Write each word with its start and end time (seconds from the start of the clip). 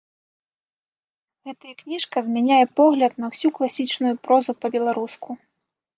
Гэтая 1.49 1.75
кніжка 1.83 2.17
змяняе 2.29 2.61
погляд 2.81 3.13
на 3.25 3.29
ўсю 3.35 3.49
класічную 3.61 4.13
прозу 4.25 4.51
па-беларуску. 4.63 5.29